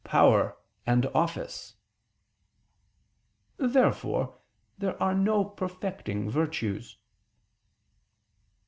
[0.03, 1.75] power and office."
[3.57, 4.33] Therefore
[4.79, 6.97] there are no "perfecting" virtues.